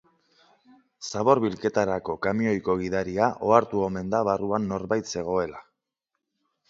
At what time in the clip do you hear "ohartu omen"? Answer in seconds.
3.51-4.09